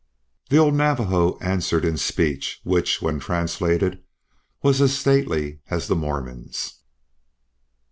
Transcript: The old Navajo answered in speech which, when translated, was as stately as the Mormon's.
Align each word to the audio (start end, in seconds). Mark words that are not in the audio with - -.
The 0.49 0.57
old 0.57 0.73
Navajo 0.73 1.37
answered 1.41 1.85
in 1.85 1.95
speech 1.95 2.59
which, 2.63 3.03
when 3.03 3.19
translated, 3.19 4.01
was 4.63 4.81
as 4.81 4.97
stately 4.97 5.59
as 5.69 5.85
the 5.87 5.95
Mormon's. 5.95 6.79